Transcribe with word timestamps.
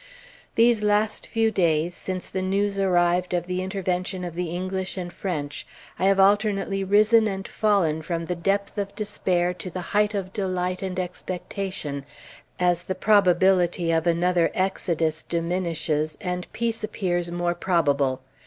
These 0.55 0.81
last 0.81 1.27
few 1.27 1.51
days, 1.51 1.93
since 1.93 2.27
the 2.27 2.41
news 2.41 2.79
arrived 2.79 3.35
of 3.35 3.45
the 3.45 3.61
intervention 3.61 4.23
of 4.23 4.33
the 4.33 4.47
English 4.49 4.97
and 4.97 5.13
French, 5.13 5.67
I 5.99 6.05
have 6.05 6.19
alternately 6.19 6.83
risen 6.83 7.27
and 7.27 7.47
fallen 7.47 8.01
from 8.01 8.25
the 8.25 8.33
depth 8.35 8.79
of 8.79 8.95
despair 8.95 9.53
to 9.53 9.69
the 9.69 9.81
height 9.93 10.15
of 10.15 10.33
delight 10.33 10.81
and 10.81 10.99
expectation, 10.99 12.03
as 12.59 12.85
the 12.85 12.95
probability 12.95 13.91
of 13.91 14.07
another 14.07 14.49
exodus 14.55 15.21
diminishes, 15.21 16.17
and 16.19 16.51
peace 16.51 16.83
appears 16.83 17.29
more 17.29 17.53
probable. 17.53 18.21